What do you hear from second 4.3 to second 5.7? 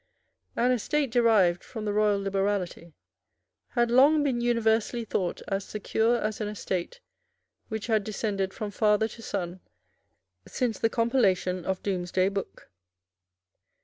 universally thought as